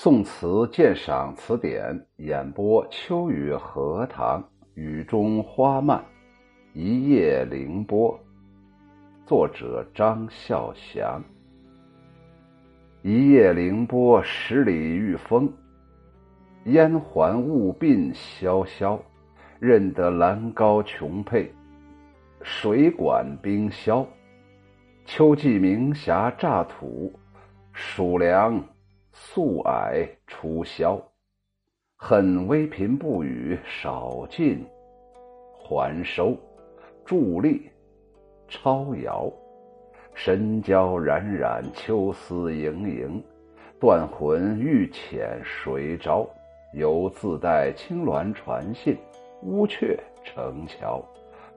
[0.00, 4.40] 宋词鉴赏词典演播：秋雨荷塘
[4.74, 6.00] 雨中花漫，
[6.72, 8.16] 一夜凌波。
[9.26, 11.20] 作者：张孝祥。
[13.02, 15.52] 一夜凌波，十里御风。
[16.66, 19.02] 烟环雾鬓萧萧，
[19.58, 21.52] 认得兰高琼佩，
[22.40, 24.06] 水管冰消。
[25.04, 27.12] 秋季明霞乍土，
[27.72, 28.62] 暑凉。
[29.20, 30.96] 素霭初消，
[31.96, 34.64] 恨微贫不语少尽
[35.58, 36.36] 还收。
[37.04, 37.68] 伫立
[38.46, 39.30] 超摇，
[40.14, 43.22] 神交冉冉秋思盈盈。
[43.80, 46.24] 断魂欲遣谁招？
[46.72, 48.96] 犹自带青鸾传信，
[49.42, 51.04] 乌鹊成桥。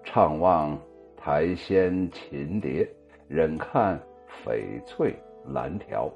[0.04, 0.78] 怅望
[1.16, 2.90] 台仙琴蝶，
[3.28, 4.02] 忍看
[4.44, 6.12] 翡翠蓝条。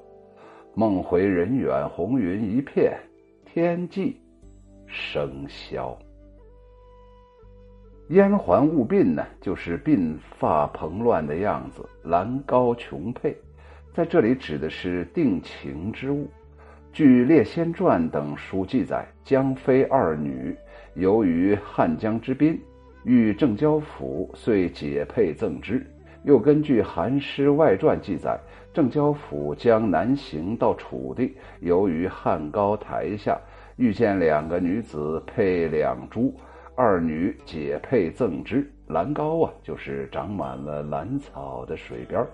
[0.78, 3.00] 梦回人远，红云一片，
[3.46, 4.20] 天际
[4.86, 5.98] 生消。
[8.10, 11.82] 烟环雾鬓呢，就是鬓发蓬乱的样子。
[12.02, 13.34] 兰高琼佩，
[13.94, 16.28] 在这里指的是定情之物。
[16.92, 20.54] 据《列仙传》等书记载，江妃二女
[20.92, 22.60] 由于汉江之滨，
[23.02, 25.86] 遇郑交府，遂解佩赠之。
[26.26, 28.36] 又根据《韩诗外传》记载，
[28.74, 33.40] 郑交甫将南行到楚地，由于汉高台下
[33.76, 36.34] 遇见两个女子佩两珠，
[36.74, 38.68] 二女解佩赠之。
[38.88, 42.26] 兰高啊，就是长满了兰草的水边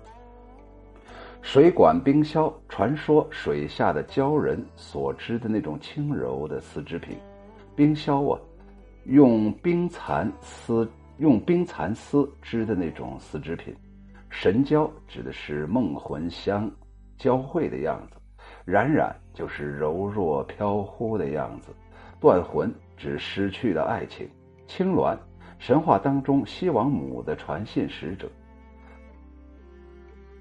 [1.43, 7.19] 水管冰消，传说水下的鲛人所织的那种轻柔的丝织品。
[7.77, 8.41] 冰消啊，
[9.05, 10.89] 用冰蚕丝。
[11.23, 13.73] 用冰蚕丝织的那种丝织品，
[14.29, 16.69] 神交指的是梦魂相
[17.17, 18.17] 交汇的样子，
[18.65, 21.69] 冉冉就是柔弱飘忽的样子，
[22.21, 24.29] 断魂指失去的爱情，
[24.67, 25.17] 青鸾
[25.61, 28.29] 神话当中西王母的传信使者，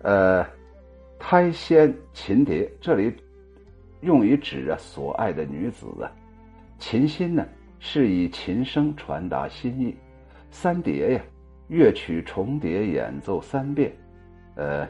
[0.01, 0.43] 呃，
[1.19, 3.15] 胎仙琴蝶这里
[4.01, 6.09] 用于指啊所爱的女子啊，
[6.79, 7.47] 琴心呢
[7.77, 9.95] 是以琴声传达心意。
[10.51, 11.21] 三叠呀，
[11.69, 13.91] 乐曲重叠演奏三遍，
[14.55, 14.87] 呃，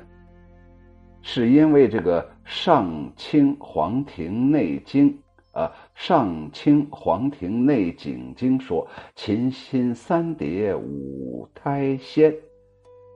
[1.22, 5.10] 是因为这个《上清黄庭内经》
[5.60, 8.86] 啊，《上清黄庭内景经》说
[9.16, 12.34] 琴心三叠五胎仙，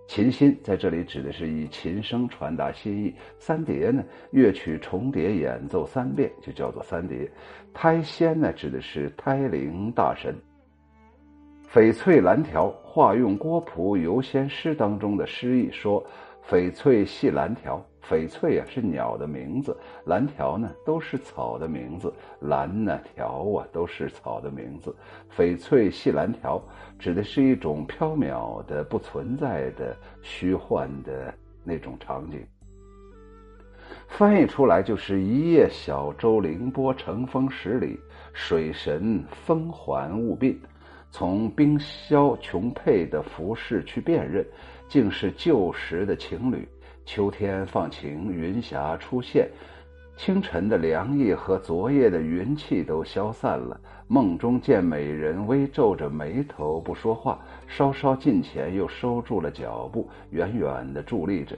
[0.07, 7.29] 琴心在这里指的是以琴声传达心意，三叠呢，乐曲重叠演奏三遍就叫做三叠，
[7.73, 10.35] 胎仙呢指的是胎灵大神。
[11.75, 16.01] 翡翠蓝条化用郭璞游仙诗当中的诗意说
[16.49, 19.75] ：“翡翠系蓝条，翡翠啊是鸟的名字，
[20.05, 24.95] 蓝条呢都是草的名字，蓝呢条啊都是草的名字。
[25.35, 26.63] 翡翠系蓝条
[26.97, 32.39] 指的是一种飘渺的、不存在的、虚幻的那种场景。
[34.07, 37.99] 翻译出来就是一叶小舟凌波乘风十里，
[38.31, 40.55] 水神风环雾鬓。”
[41.11, 44.45] 从冰消琼佩的服饰去辨认，
[44.87, 46.67] 竟是旧时的情侣。
[47.05, 49.47] 秋天放晴，云霞出现，
[50.17, 53.79] 清晨的凉意和昨夜的云气都消散了。
[54.07, 61.55] 梦中见美人微皱着眉头不说话，稍稍近前又收住了脚步，远远的伫立着。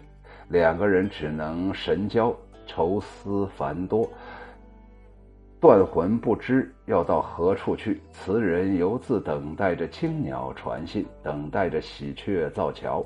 [0.49, 2.33] 两个人只能神交，
[2.65, 4.09] 愁思繁多。
[5.59, 13.03] 断魂不知要到何处去，词人犹自等待着青鸟传信，等待着喜鹊造桥，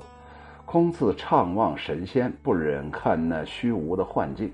[0.66, 4.52] 空自怅望神仙，不忍看那虚无的幻境。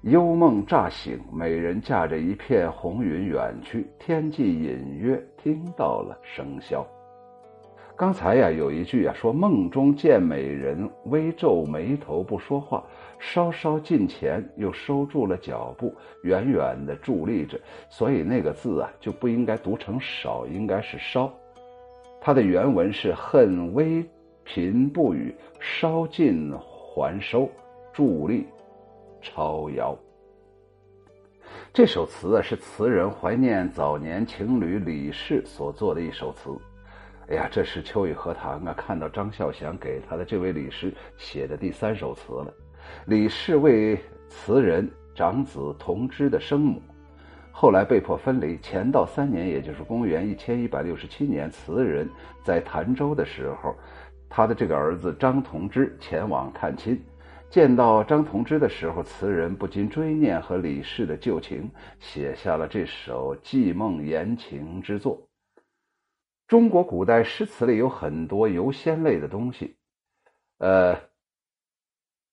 [0.00, 6.82] 幽梦乍醒，美人驾着一片红云远去，天际隐约听到了笙箫。
[8.02, 12.82] 刚才呀，有一句啊，说梦中见美人，微皱眉头不说话，
[13.20, 17.56] 稍稍近前又收住了脚步，远远的伫立着。
[17.88, 21.32] 所以那个字啊，就不应该读成少，应该是稍。
[22.20, 24.04] 它的原文是恨微
[24.42, 27.48] 贫不语，稍近还收，
[27.94, 28.48] 伫立
[29.20, 29.96] 超遥。
[31.72, 36.50] 这首词啊，是词人怀念早年情侣李氏所作的一首词。
[37.32, 38.74] 哎呀，这是秋雨荷塘啊！
[38.74, 42.52] 看到张孝祥给他的这位李氏写的第三首词了。
[43.06, 43.98] 李氏为
[44.28, 46.82] 词人长子同知的生母，
[47.50, 48.58] 后来被迫分离。
[48.62, 52.06] 乾道三年，也就是公元一千一百六十七年，词人
[52.44, 53.74] 在潭州的时候，
[54.28, 57.02] 他的这个儿子张同知前往探亲。
[57.48, 65.18] 见到张同知的时候，词人不禁追念和李氏的旧情，写下了这首寄梦言情之作。
[66.52, 69.74] 中国古代诗词里有很多游仙类的东西，
[70.58, 70.94] 呃，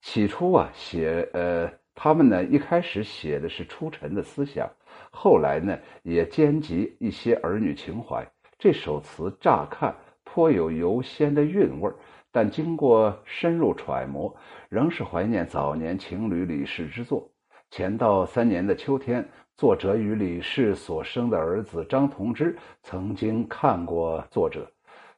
[0.02, 4.70] 起初啊，写呃，他们呢一开始写的是出尘的思想，
[5.10, 8.30] 后来呢也兼及一些儿女情怀。
[8.58, 9.96] 这首词乍看
[10.26, 11.96] 颇有游仙的韵味儿。
[12.30, 14.36] 但经过深入揣摩，
[14.68, 17.29] 仍是怀念早年情侣李氏之作。
[17.72, 24.70] 前到三年的秋天，作者与李氏所生的儿子张同之曾经看过作者。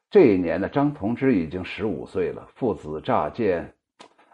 [0.10, 3.74] 这一年呢，张同之已经十五岁了，父子乍见，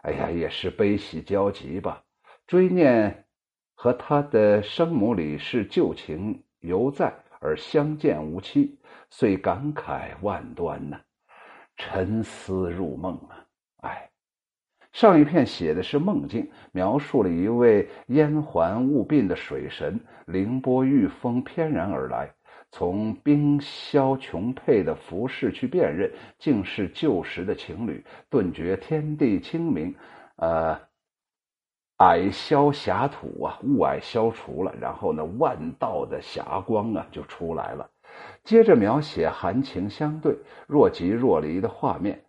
[0.02, 2.02] 哎呀，也是悲喜交集吧。
[2.46, 3.24] 追念
[3.74, 8.76] 和他的生母李氏旧情犹在，而相见无期，
[9.10, 11.00] 遂感慨万端呐。
[11.76, 13.46] 沉思入梦啊，
[14.98, 22.28] 上一片写的是梦境，描述了一位燕环雾鬓的水神凌波御风翩然而来，
[22.72, 29.94] 从冰消琼佩的服饰去辨认，竟是旧时的情侣，顿觉天地清明，
[30.34, 30.76] 呃，
[31.98, 37.88] 霭消霞土啊，雾霭消除了，然后呢，万道的霞光啊就出来了。
[38.42, 40.36] 接着描写含情相对、
[40.66, 42.20] 若即若离的画面，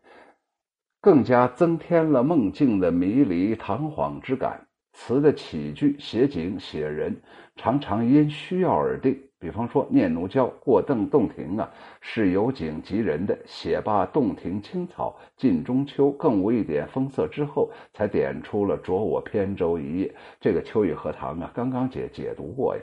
[1.02, 4.66] 更加增添了梦境的迷离堂皇之感。
[4.94, 7.16] 词的起句写景写人，
[7.56, 9.18] 常常因需要而定。
[9.40, 13.38] 比方说《念奴娇·过邓洞庭》啊，是有景及人的。
[13.46, 20.14] 写罢洞庭青草，近中秋，更无一点风色之后，才点出了“着我扁舟一叶”。
[20.42, 22.82] 这个《秋雨荷塘》啊，刚刚解解读过呀。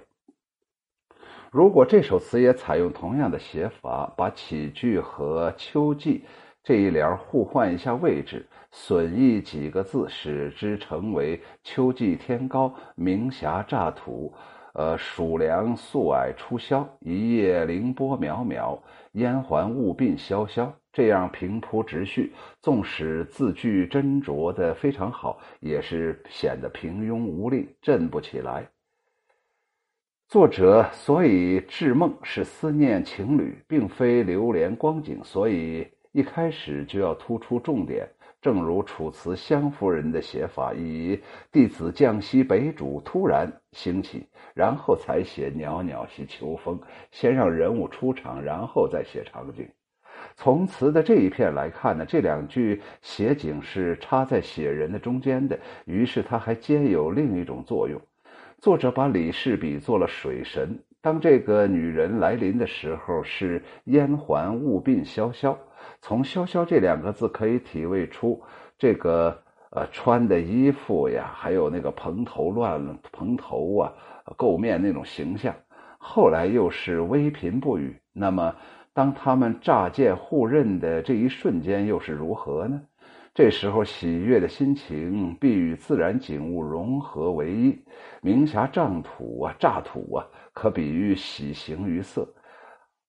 [1.51, 6.25] 如果这首词也采用同样的写法，把起句和秋季
[6.67, 14.35] 这一联互换一下位置，损益几个字，使之成为秋季天高，明霞乍土，
[14.75, 18.77] 呃，暑凉素霭初消，一夜凌波渺渺，
[19.13, 20.75] 烟环雾鬓萧萧。
[20.93, 28.69] 这样平铺直叙，纵使字句斟酌的非常好，也是显得平庸无力，振不起来。
[30.27, 35.87] 作者所以致梦是思念情侣，并非流连光景，所以
[36.17, 38.09] 一开始就要突出重点。
[38.41, 41.21] 正如楚辞湘夫人的写法，以
[41.53, 46.81] 弟子降西北主突然兴起，然后才写袅袅兮秋风，
[47.13, 49.69] 先让人物出场，然后再写场景。
[50.37, 58.01] 从词的这一片来看呢，这两句写景是插在写人的中间的，于是它还兼有另一种作用。
[58.59, 65.57] 作者把李氏比作了水神，当这个女人来临的时候，是烟环雾鬓萧萧。
[66.01, 68.43] 从“萧萧”这两个字可以体味出
[68.77, 73.93] 这个呃穿的衣服呀，还有那个蓬头乱蓬头啊、
[74.37, 75.55] 垢面那种形象。
[75.97, 78.53] 后来又是微颦不语，那么
[78.93, 82.83] 当他们乍见互认的这一瞬间，又是如何呢？
[83.37, 87.79] 这时候喜悦的心情必与自然景物融合为一，
[88.23, 92.23] 明霞涨土啊，乍土啊，可比喻喜形于色；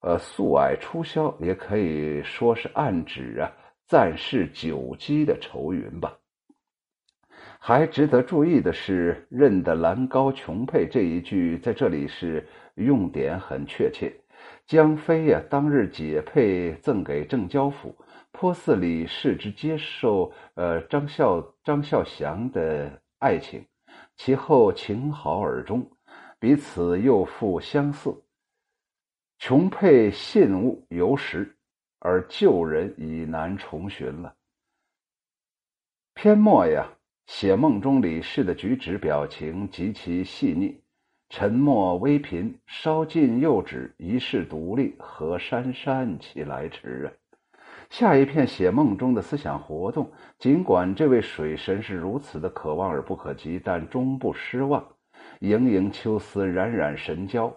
[0.01, 3.50] 呃，素霭初消，也可以说是暗指啊，
[3.85, 6.13] 暂是久积的愁云吧。
[7.57, 14.13] 还值得注意的是，“认得兰高琼佩”这一句在这里是用典很确切。
[14.66, 17.95] 江妃呀，当日解佩赠给郑交府。
[18.39, 23.65] 颇似李氏之接受呃张孝张孝祥的爱情，
[24.15, 25.89] 其后情好而终，
[26.37, 28.15] 彼此又复相似。
[29.39, 31.57] 琼佩信物犹实，
[31.97, 34.35] 而旧人已难重寻了。
[36.13, 36.87] 篇末呀，
[37.25, 40.79] 写梦中李氏的举止表情极其细腻，
[41.29, 47.26] 沉默微颦，稍近又止，一世独立，何姗姗其来迟啊！
[47.89, 54.85] 下一片写梦中的思想活动，尽管这位水神是如此的可望而不可及，但终不失望。
[55.39, 57.53] 盈盈秋思，冉冉神交，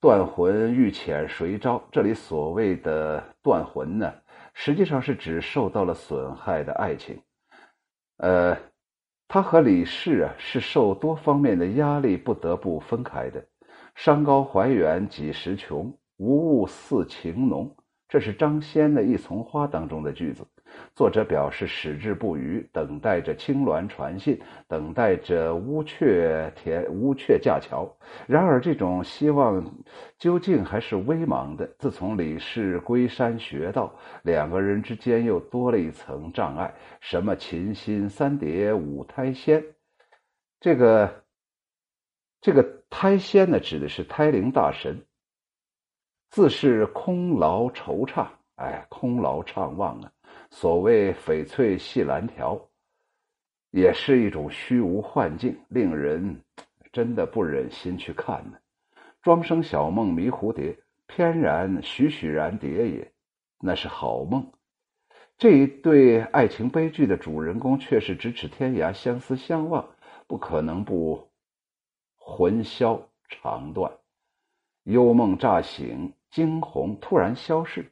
[0.00, 1.82] 断魂欲遣谁招？
[1.92, 4.12] 这里所谓的断魂呢，
[4.54, 7.20] 实际上是指受到了损害的爱情。
[8.18, 8.56] 呃，
[9.28, 13.44] 他和李氏啊，是受多方面的压力不得不分开的。
[13.94, 15.92] 山高怀远几时穷？
[16.16, 17.76] 无物似情浓。
[18.08, 20.42] 这是张先的一丛花当中的句子，
[20.94, 27.86] 作者表示矢志不渝，等待着青鸾传信，等待着乌鹊田乌鹊架桥。
[28.26, 29.62] 然而，这种希望
[30.18, 31.68] 究竟还是微茫的。
[31.78, 36.74] 自从李氏归山学道，两个人之间又多了一层障碍。
[37.00, 39.62] 什么琴心三叠五胎仙？
[40.60, 41.24] 这个
[42.40, 45.04] 这个胎仙呢，指的是胎灵大神。
[46.30, 50.12] 自是空劳惆怅，哎，空劳怅望啊。
[50.50, 52.60] 所谓翡翠系蓝条，
[53.70, 56.42] 也是一种虚无幻境，令人
[56.92, 58.58] 真的不忍心去看呢。
[59.22, 63.12] 庄生晓梦迷蝴蝶，翩然栩栩然蝶也，
[63.60, 64.52] 那是好梦。
[65.38, 69.88] 这一对爱情悲剧的主人公却是咫尺天涯，相思相望，
[70.26, 71.30] 不可能不
[72.16, 73.90] 魂消肠断。
[74.84, 77.90] 幽梦乍醒，惊鸿突然消逝。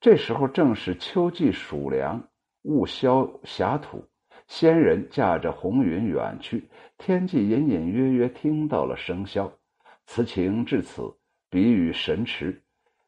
[0.00, 2.28] 这时候正是秋季暑凉，
[2.62, 4.04] 雾消霞土，
[4.48, 9.50] 仙人驾着红云远去，天际隐隐约约听到了笙箫。
[10.06, 11.02] 此情至此，
[11.48, 12.60] 笔语神驰，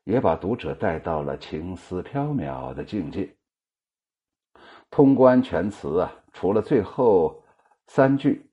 [0.05, 3.29] 也把读者带到了情思飘渺的境界。
[4.89, 7.43] 通关全词啊，除了最后
[7.89, 8.49] 三句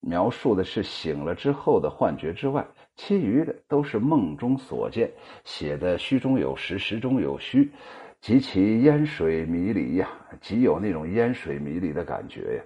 [0.00, 2.66] 描述的是醒了之后的幻觉之外。
[2.96, 5.10] 其余的都是梦中所见，
[5.44, 7.72] 写的虚中有实，实中有虚，
[8.20, 10.08] 极其烟水迷离呀，
[10.40, 12.62] 极有那种烟水迷离的感觉呀。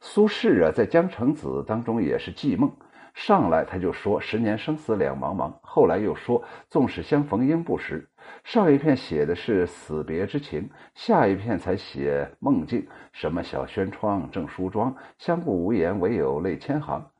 [0.00, 2.70] 苏轼啊，在《江城子》当中也是寄梦，
[3.14, 8.08] 上来他就说“十年生死两茫茫”，后来又说“纵使相逢应不识”。
[8.44, 17.10] 上一片写的是死别之情，下一片才写梦境，什么小轩窗正梳妆，相顾无言，唯有泪千行。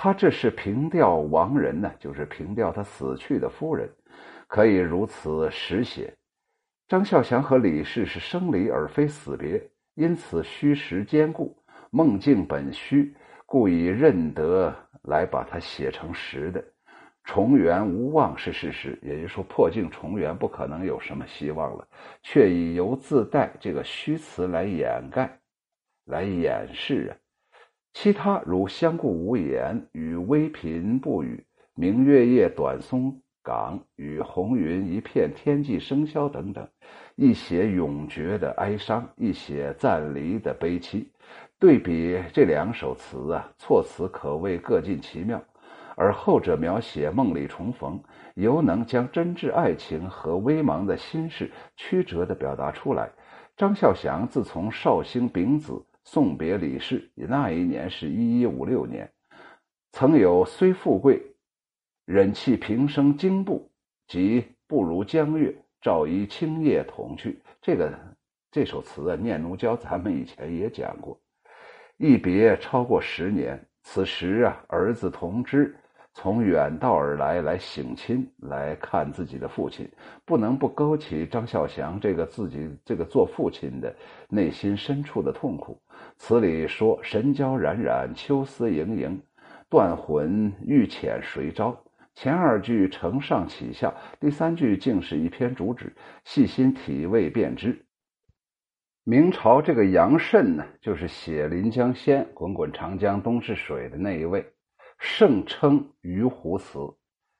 [0.00, 3.90] 他这是凭吊亡人呢，就是凭吊他死去的夫人，
[4.46, 6.14] 可以如此实写。
[6.86, 9.60] 张孝祥和李氏是生离而非死别，
[9.96, 13.12] 因此虚实兼顾，梦境本虚，
[13.44, 16.64] 故以认得来把它写成实的。
[17.24, 21.84] 重圆无望是事实，也就是说破镜重圆不可能有什么希望了，
[22.22, 25.28] 却以由自带这个虚词来掩盖，
[26.04, 27.12] 来掩饰啊。
[27.92, 36.68] 其他如相顾无言与微颦不语，明月夜短松岗与红云一片天际笙箫等等，
[37.16, 41.10] 一写永绝的哀伤，一写暂离的悲戚。
[41.58, 45.42] 对比这两首词啊，措辞可谓各尽其妙，
[45.96, 48.00] 而后者描写梦里重逢，
[48.34, 53.10] 犹能将真挚爱情和微茫的心事曲折地表达出来。
[53.56, 55.82] 张孝祥自从绍兴丙子。
[56.10, 59.06] 送别李氏，那一年是一一五六年，
[59.92, 61.20] 曾有虽富贵，
[62.06, 63.70] 忍气平生惊怖，
[64.06, 67.38] 即不如江月，照一青叶同去。
[67.60, 67.92] 这个
[68.50, 71.20] 这首词啊，念奴娇咱们以前也讲过。
[71.98, 75.76] 一别超过十年，此时啊，儿子同知。
[76.14, 79.88] 从远道而来，来省亲，来看自己的父亲，
[80.24, 83.94] 不能不勾起张孝祥这个自己这个做父亲的
[84.28, 85.80] 内心深处的痛苦。
[86.18, 89.22] 词里说：“神交冉冉，秋思盈盈，
[89.70, 91.84] 断魂欲遣谁招？”
[92.14, 95.94] 前二句承上启下，第三句竟是一篇主旨，
[96.24, 97.86] 细心体味便知。
[99.04, 104.44] 明朝这个杨慎呢，就是写《临江仙》“滚滚长江东逝水”的那一位。
[104.98, 106.80] 盛称鱼湖词，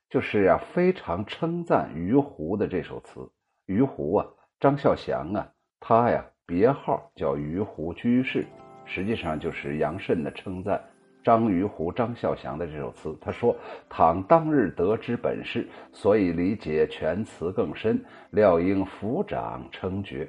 [0.09, 3.29] 就是呀，非常称赞鱼湖的这首词。
[3.67, 4.27] 鱼湖啊，
[4.61, 8.47] 张孝祥啊，他呀别号叫鱼湖居士，
[8.89, 10.83] 实际上就是杨慎的称赞
[11.23, 13.15] 张鱼湖张孝祥的这首词。
[13.21, 13.55] 他说
[13.91, 20.27] ：“倘当日得知本事，所以理解全词更深，料应抚掌称绝。”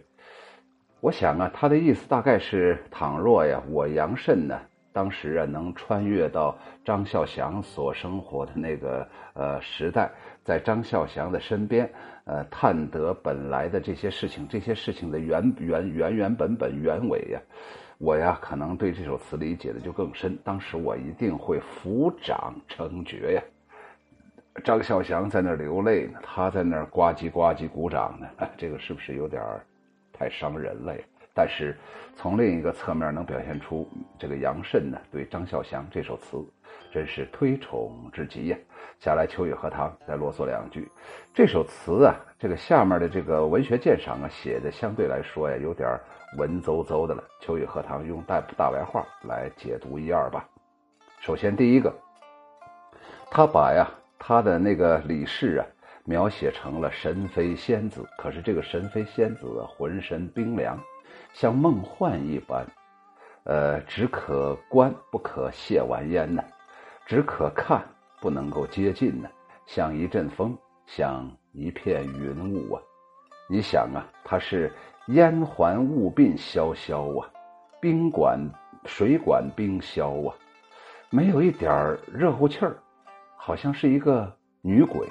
[1.00, 4.60] 我想啊，他的意思大概是：倘若呀，我杨慎呢。
[4.92, 10.12] 当时啊，能穿越到张孝祥所生活的那个呃时代，
[10.44, 11.90] 在张孝祥的身边，
[12.26, 17.40] 呃，探得本来的这些事情，这些事情的原原原原本本原委呀，
[18.00, 20.38] 我呀可能对这首词理解的就更深。
[20.42, 23.44] 当时我一定会抚掌称绝呀。
[24.64, 28.28] 张孝祥在那儿流泪呢，他在那儿呱唧呱唧鼓掌呢，
[28.58, 29.44] 这个是不是有点
[30.14, 31.04] 太伤人了呀？
[31.34, 31.78] 但是，
[32.16, 33.88] 从另一个侧面能表现出
[34.18, 36.38] 这个杨慎呢对张孝祥这首词
[36.92, 38.58] 真是推崇之极呀。
[39.00, 40.90] 下来，秋雨荷塘再啰嗦两句。
[41.34, 45.98] 这首词啊，这个下面的这个文学鉴赏啊，写的相对来说呀，有点
[46.38, 47.24] 文绉绉的了。
[47.40, 50.46] 秋雨荷塘用大大白话来解读一二吧。
[51.22, 51.94] 首先，第一个，
[53.32, 55.66] 他把呀他的那个李氏啊
[56.04, 60.78] 描写成了神飞仙子，可是这个神飞仙子浑身冰凉。
[61.34, 62.66] 像梦幻一般，
[63.44, 66.44] 呃，只可观不可亵玩焉呢，
[67.10, 67.84] 只可看
[68.22, 69.28] 不能够接近呢，
[69.66, 72.80] 像一阵风，像一片云雾啊！
[73.50, 74.72] 你想啊，它是
[75.08, 77.28] 烟环雾鬓萧萧啊，
[77.82, 78.40] 冰管
[78.86, 80.30] 水管冰消啊，
[81.10, 82.78] 没有一点热乎气儿，
[83.36, 85.08] 好像是一个女鬼。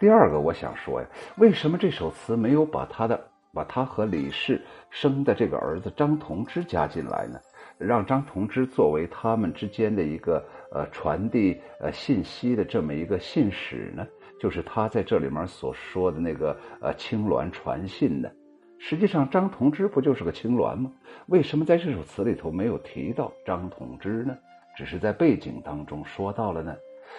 [0.00, 1.06] 第二个，我想说呀，
[1.36, 7.38] 为什么这首词没有把他的把他和李氏生的这个儿子张同之加进来呢？
[7.84, 14.06] 让张同之作为他们之间的一个呃传递呃信息的这么一个信使呢？
[14.40, 18.30] 就是他在这里面所说的那个呃青鸾传信呢？
[18.78, 20.92] 实际上，张同之不就是个青鸾吗？
[21.28, 24.36] 为什么在这首词里头没有提到张同之呢？
[24.76, 26.76] 只是在背景当中说到了呢？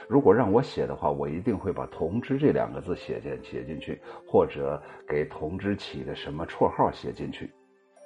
[0.10, 7.50] 如果让我写的话，我一定会把“同知”这两个字写进写进去，或者给同知起的什么绰号写进去，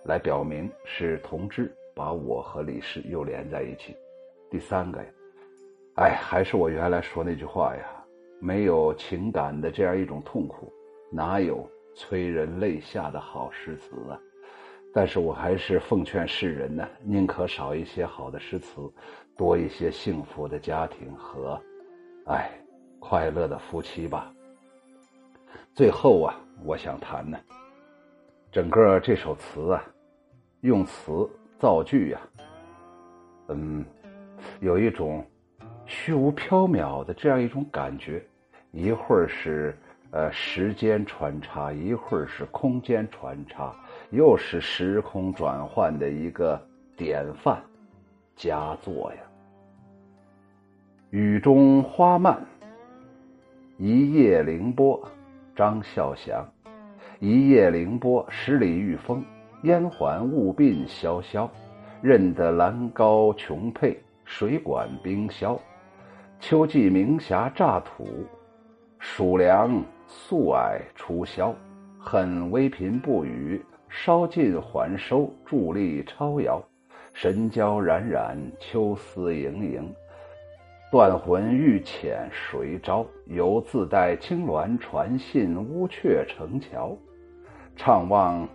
[0.05, 3.93] 来表明是同知把我和李氏又连在一起。
[4.49, 5.09] 第三个呀，
[5.95, 7.83] 哎，还是我原来说那句话呀，
[8.39, 10.71] 没有情感的这样一种痛苦，
[11.11, 14.17] 哪有催人泪下的好诗词啊？
[14.93, 18.79] 但是我还是奉劝世人呢，宁可少一些好的诗词，
[19.35, 21.61] 多一些幸福的家庭和。
[22.27, 22.49] 哎，
[23.01, 24.33] 快乐的夫妻吧。
[25.73, 27.37] 最后啊，我想谈呢，
[28.53, 29.83] 整个这首词啊，
[30.61, 31.29] 用词
[31.59, 32.21] 造句呀，
[33.49, 33.83] 嗯，
[34.61, 35.25] 有一种
[35.85, 38.23] 虚无缥缈的这样一种感觉，
[38.71, 39.77] 一会儿是
[40.11, 43.75] 呃时间穿插，一会儿是空间穿插，
[44.09, 46.57] 又是时空转换的一个
[46.95, 47.61] 典范
[48.37, 49.19] 佳作呀。
[51.09, 52.41] 雨中花漫，
[53.77, 55.05] 一夜凌波，
[55.53, 56.47] 张孝祥。
[57.19, 59.25] 一夜凌波，十里玉风，
[59.63, 61.49] 烟环雾鬓萧萧。
[62.01, 65.59] 认得兰高琼佩，水管冰消。
[66.39, 68.07] 秋季明霞乍土，
[68.99, 71.53] 暑凉素霭初消。
[71.99, 76.63] 恨微贫不语，稍尽还收，伫立超摇。
[77.11, 79.93] 神交冉冉，秋思盈盈。
[80.89, 83.05] 断魂欲遣谁招？
[83.25, 86.97] 犹自带青鸾传信，乌鹊成桥。
[87.77, 88.47] 怅望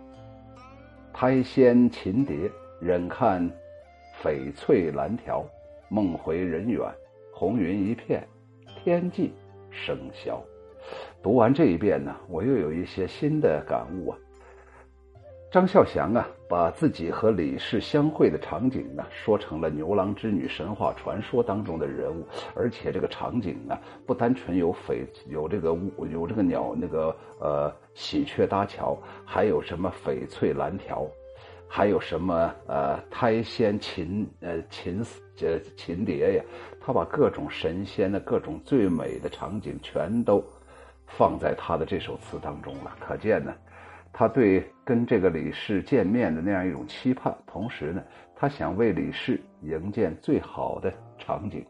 [1.17, 2.51] 胎仙琴蝶，
[2.81, 3.49] 忍看
[4.21, 5.45] 翡翠蓝条。
[5.87, 6.81] 梦回人远，
[7.31, 8.27] 红云一片，
[8.83, 9.31] 天际
[9.71, 10.41] 笙箫。
[11.23, 14.17] 读完这一遍呢，我又有一些新的感悟啊。
[15.55, 31.07] 张孝祥啊，把自己和李氏相会的场景呢，说成了牛郎织女神话传说当中的人物，而且这个场景呢，不单纯有翡有这个乌有这个鸟那个呃喜鹊搭桥，还有什么翡翠蓝条，
[31.69, 35.01] 还有什么呃苔仙琴呃琴
[35.39, 36.43] 呃琴蝶呀，
[36.81, 40.43] 他把各种神仙的各种最美的场景全都
[41.07, 43.53] 放在他的这首词当中了，可见呢。
[44.17, 48.01] 他对跟这个李氏见面的那样一种期盼，同时呢，
[48.33, 51.65] 他想为李氏营建最好的场景。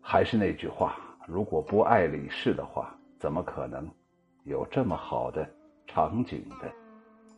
[0.00, 0.96] 还是那句话，
[1.28, 3.88] 如果不爱李氏的话，怎么可能
[4.42, 5.48] 有这么好的
[5.86, 6.68] 场景的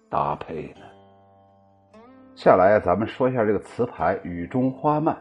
[0.08, 1.92] 搭配呢？
[2.34, 5.14] 下来啊，咱们说一下这个词牌“雨中花漫”。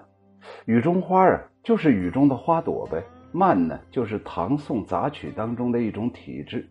[0.64, 3.04] 雨中花啊，就是雨中的花朵呗。
[3.34, 6.66] 漫呢，就是唐宋杂曲当中的一种体制。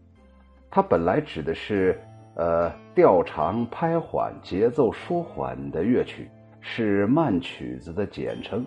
[0.71, 2.01] 它本来指的是。
[2.37, 8.65] 呃，调长拍缓、节奏舒缓的乐曲是慢曲子的简称。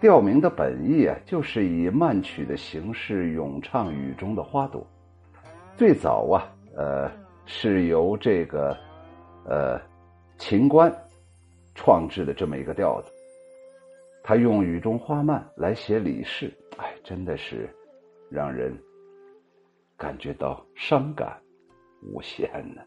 [0.00, 4.86] 调名的本意啊，就是以慢曲的形式咏唱雨中的花朵。
[5.76, 7.10] 最早啊，呃，
[7.46, 8.76] 是由这个
[9.44, 9.80] 呃
[10.36, 10.92] 秦观
[11.74, 13.12] 创制的这么一个调子。
[14.22, 17.68] 他用雨中花漫来写李氏，哎，真的是
[18.30, 18.76] 让人
[19.96, 21.36] 感觉到伤感。
[22.02, 22.82] 无限呢。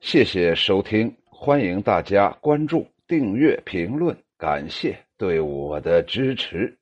[0.00, 6.79] 谢谢收听，欢迎大家关注、订阅、评论，感谢对我的支持。